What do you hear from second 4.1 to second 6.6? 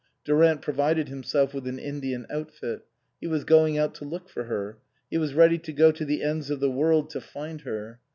for her; he was ready to go to the ends of